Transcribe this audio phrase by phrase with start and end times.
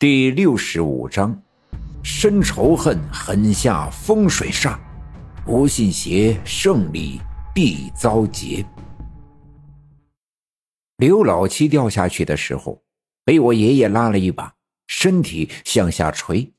[0.00, 1.42] 第六十五章：
[2.04, 4.78] 深仇恨，狠下风水煞，
[5.44, 7.20] 不信邪，胜利
[7.52, 8.64] 必遭劫。
[10.98, 12.80] 刘老七掉下去的时候，
[13.24, 14.54] 被我爷爷拉了一把，
[14.86, 16.52] 身体向下垂，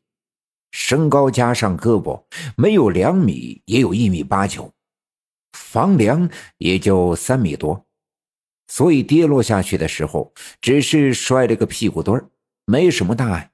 [0.71, 2.21] 身高加上胳膊，
[2.57, 4.69] 没有两米，也有一米八九，
[5.53, 7.85] 房梁也就三米多，
[8.67, 12.29] 所以跌落下去的时候，只是摔了个屁股墩儿。
[12.69, 13.49] 没什么大碍，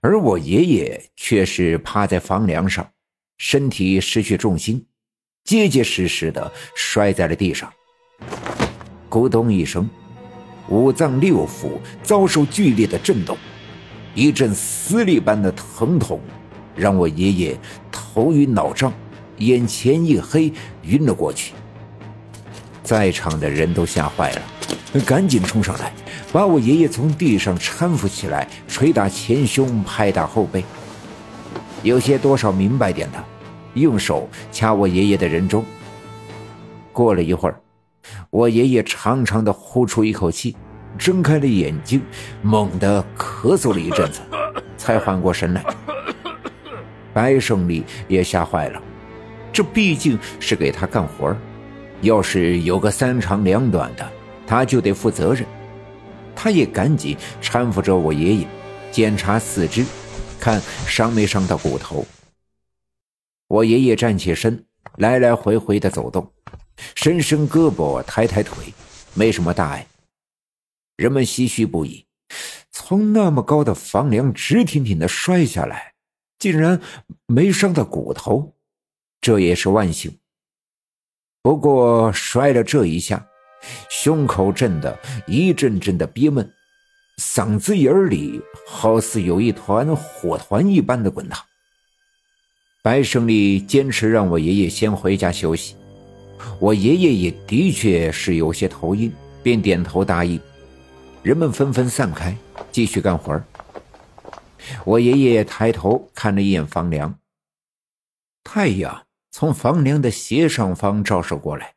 [0.00, 2.88] 而我爷爷却是趴在房梁上，
[3.38, 4.86] 身体失去重心，
[5.42, 7.68] 结结实实的摔在了地上。
[9.08, 9.90] 咕咚一声，
[10.68, 13.36] 五脏六腑遭受剧烈的震动，
[14.14, 16.20] 一阵撕裂般的疼痛，
[16.76, 17.58] 让我爷爷
[17.90, 18.92] 头晕脑胀，
[19.38, 20.52] 眼前一黑，
[20.82, 21.52] 晕了过去。
[22.84, 24.42] 在场的人都吓坏了，
[25.04, 25.92] 赶紧冲上来。
[26.32, 30.64] 把我爷爷从地上搀扶起来，捶打前胸，拍打后背。
[31.82, 33.24] 有些多少明白点的，
[33.74, 35.64] 用手掐我爷爷的人中。
[36.92, 37.60] 过了一会儿，
[38.30, 40.54] 我爷爷长长的呼出一口气，
[40.96, 42.00] 睁开了眼睛，
[42.42, 44.20] 猛地咳嗽了一阵子，
[44.76, 45.64] 才缓过神来。
[47.12, 48.80] 白胜利也吓坏了，
[49.52, 51.36] 这毕竟是给他干活
[52.02, 54.08] 要是有个三长两短的，
[54.46, 55.44] 他就得负责任。
[56.42, 58.48] 他也赶紧搀扶着我爷爷，
[58.90, 59.84] 检查四肢，
[60.40, 62.06] 看伤没伤到骨头。
[63.46, 64.64] 我爷爷站起身，
[64.96, 66.32] 来来回回的走动，
[66.94, 68.72] 伸伸胳膊，抬抬腿，
[69.12, 69.86] 没什么大碍。
[70.96, 72.06] 人们唏嘘不已，
[72.70, 75.92] 从那么高的房梁直挺挺的摔下来，
[76.38, 76.80] 竟然
[77.26, 78.54] 没伤到骨头，
[79.20, 80.18] 这也是万幸。
[81.42, 83.26] 不过摔了这一下。
[83.88, 86.50] 胸口震得一阵阵的憋闷，
[87.18, 91.44] 嗓子眼里好似有一团火团一般的滚烫。
[92.82, 95.76] 白胜利坚持让我爷爷先回家休息，
[96.58, 99.12] 我爷爷也的确是有些头晕，
[99.42, 100.40] 便点头答应。
[101.22, 102.34] 人们纷纷散开，
[102.72, 103.38] 继续干活
[104.84, 107.14] 我爷爷抬头看了一眼房梁，
[108.42, 111.74] 太阳从房梁的斜上方照射过来。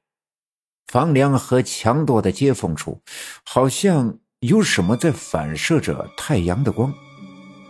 [0.88, 3.02] 房梁和墙垛的接缝处，
[3.44, 6.94] 好像有什么在反射着太阳的光，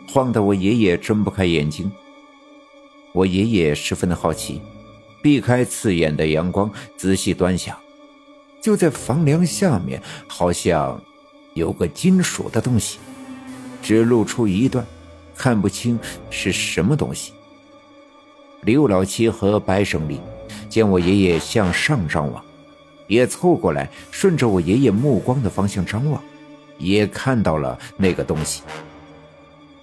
[0.09, 1.91] 晃得我爷爷睁不开眼睛。
[3.13, 4.62] 我爷爷十分的好奇，
[5.22, 7.78] 避开刺眼的阳光，仔细端详，
[8.62, 11.01] 就在房梁下面，好像
[11.53, 12.97] 有个金属的东西，
[13.81, 14.85] 只露出一段，
[15.35, 15.97] 看不清
[16.30, 17.31] 是什么东西。
[18.63, 20.19] 刘老七和白胜利
[20.68, 22.44] 见我爷爷向上张望。
[23.08, 26.22] 也凑过来，顺着我爷爷目光的方向张望，
[26.78, 28.62] 也看到了那个东西。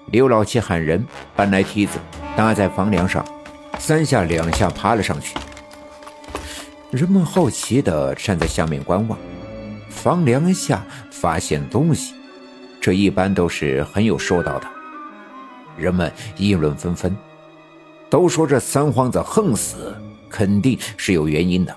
[0.07, 1.99] 刘老七喊人搬来梯子，
[2.37, 3.25] 搭在房梁上，
[3.79, 5.37] 三下两下爬了上去。
[6.91, 9.17] 人们好奇地站在下面观望。
[9.89, 12.15] 房梁下发现东西，
[12.81, 14.67] 这一般都是很有说道的。
[15.77, 17.17] 人们议论纷纷，
[18.09, 19.95] 都说这三皇子横死
[20.29, 21.77] 肯定是有原因的。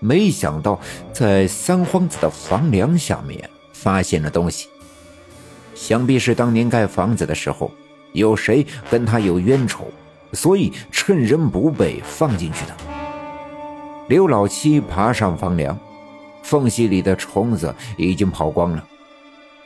[0.00, 0.80] 没想到，
[1.12, 4.68] 在三皇子的房梁下面发现了东西，
[5.74, 7.70] 想必是当年盖房子的时候
[8.12, 9.88] 有谁跟他有冤仇，
[10.32, 12.74] 所以趁人不备放进去的。
[14.08, 15.78] 刘老七爬上房梁，
[16.42, 18.84] 缝隙里的虫子已经跑光了，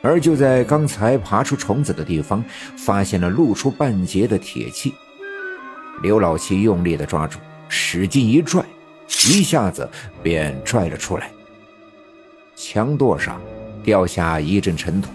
[0.01, 2.43] 而就在刚才爬出虫子的地方，
[2.77, 4.93] 发现了露出半截的铁器。
[6.03, 8.63] 刘老七用力的抓住，使劲一拽。
[9.07, 9.89] 一下子
[10.21, 11.31] 便拽了出来，
[12.55, 13.41] 墙垛上
[13.83, 15.09] 掉下一阵尘土，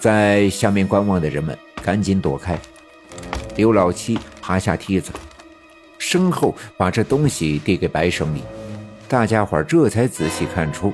[0.00, 2.58] 在下面观望的人们赶紧躲开。
[3.56, 5.12] 刘老七爬下梯子，
[5.98, 8.42] 身后把这东西递给白胜利，
[9.08, 10.92] 大家伙这才仔细看出，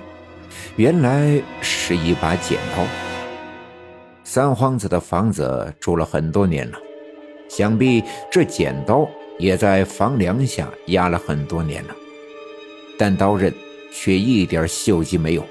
[0.77, 2.85] 原来是一把剪刀。
[4.23, 6.79] 三皇子的房子住了很多年了，
[7.49, 9.09] 想必这剪刀
[9.39, 11.95] 也在房梁下压了很多年了。
[13.01, 13.51] 但刀刃
[13.91, 15.43] 却一点锈迹没有，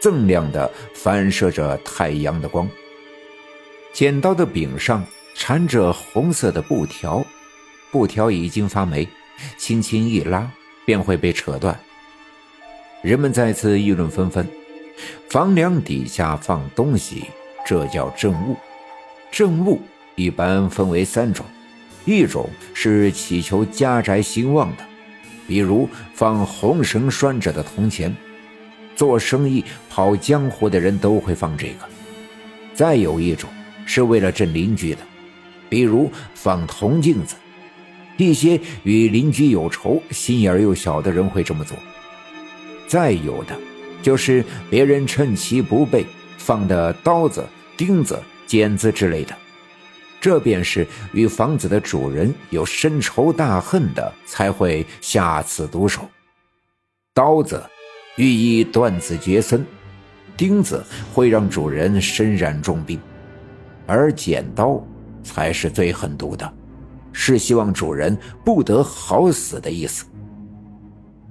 [0.00, 2.68] 锃亮的反射着太阳的光。
[3.92, 5.04] 剪刀的柄上
[5.34, 7.26] 缠着红色的布条，
[7.90, 9.08] 布条已经发霉，
[9.58, 10.48] 轻轻一拉
[10.86, 11.76] 便会被扯断。
[13.02, 14.46] 人们再次议论纷纷。
[15.28, 17.24] 房梁底下放东西，
[17.66, 18.56] 这叫正物。
[19.32, 19.80] 正物
[20.14, 21.44] 一般分为三种，
[22.04, 24.91] 一种是祈求家宅兴旺的。
[25.46, 28.14] 比如放红绳拴着的铜钱，
[28.94, 31.88] 做生意、跑江湖的人都会放这个。
[32.74, 33.50] 再有一种
[33.84, 35.00] 是为了镇邻居的，
[35.68, 37.36] 比如放铜镜子。
[38.18, 41.76] 一些与邻居有仇、心眼又小的人会这么做。
[42.86, 43.56] 再有的，
[44.02, 46.06] 就是别人趁其不备
[46.36, 47.44] 放的刀子、
[47.76, 49.36] 钉子、剪子之类的，
[50.22, 56.02] 这便是与房子的主人有深仇大恨的才会下此毒手。
[57.12, 57.60] 刀子
[58.14, 59.66] 寓意断子绝孙，
[60.36, 60.80] 钉子
[61.12, 63.00] 会让主人身染重病，
[63.84, 64.80] 而剪刀
[65.24, 66.54] 才是最狠毒的。
[67.12, 70.06] 是希望主人不得好死的意思，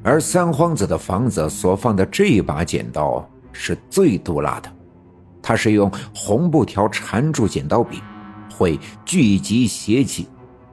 [0.04, 4.70] 而三皇子的房子所放的这把剪刀是最毒辣的，
[5.42, 8.02] 它是用红布条缠住剪刀柄，
[8.51, 10.27] 会聚集邪气，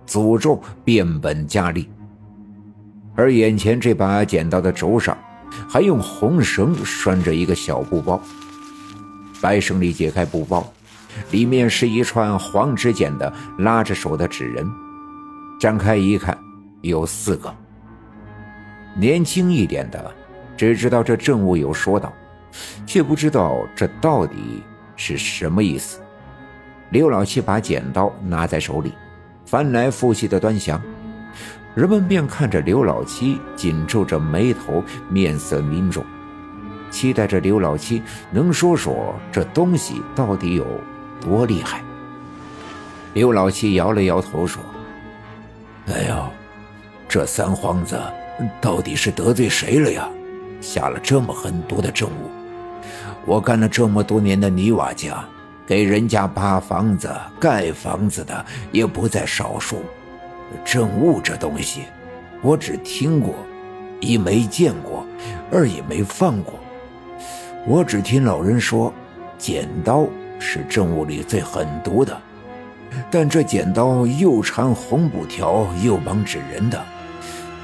[0.06, 1.88] 诅咒变本加厉。
[3.14, 5.16] 而眼前这把剪刀的轴上，
[5.68, 8.20] 还用红绳拴着一个小布包，
[9.40, 10.70] 白胜利解开布包，
[11.30, 14.64] 里面是一串黄纸剪的拉着手的纸人。
[15.60, 16.38] 展开一看，
[16.82, 17.52] 有四个。
[18.96, 20.14] 年轻一点的
[20.56, 22.12] 只知道这证物有说道，
[22.86, 24.62] 却不知道这到底
[24.94, 26.00] 是什么意思。
[26.90, 28.92] 刘老七把剪刀拿在手里，
[29.44, 30.80] 翻来覆去的端详，
[31.74, 36.04] 人们便看着刘老七紧皱着眉头，面色凝重，
[36.90, 40.66] 期待着刘老七能说说这东西到底有
[41.20, 41.82] 多厉害。
[43.12, 44.62] 刘老七摇了摇头说。
[45.88, 46.28] 哎呦，
[47.08, 47.98] 这三皇子
[48.60, 50.08] 到底是得罪谁了呀？
[50.60, 52.30] 下了这么狠毒的政务。
[53.24, 55.24] 我干了这么多年的泥瓦匠，
[55.68, 59.82] 给人家扒房子、盖房子的也不在少数。
[60.64, 61.82] 证物这东西，
[62.40, 63.34] 我只听过，
[64.00, 65.04] 一没见过，
[65.52, 66.54] 二也没放过。
[67.66, 68.90] 我只听老人说，
[69.36, 70.06] 剪刀
[70.38, 72.18] 是证物里最狠毒的。
[73.10, 76.82] 但这剪刀又缠红布条，又绑纸人的，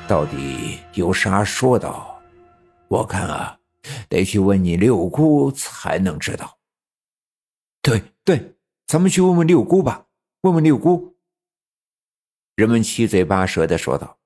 [0.07, 2.21] 到底有啥说道？
[2.89, 3.57] 我看啊，
[4.11, 6.54] 得去问你六姑才能知道。
[7.85, 8.55] 对对，
[8.87, 10.07] 咱们去问问六姑吧，
[10.41, 11.17] 问问六姑。
[12.57, 14.17] 人们七嘴八舌的说道，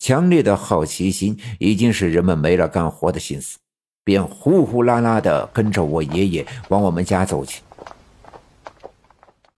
[0.00, 3.58] 强烈的好奇心已经使人们没了干活的心思，
[4.02, 7.62] 便呼呼啦啦的跟着我爷爷往我们家走去。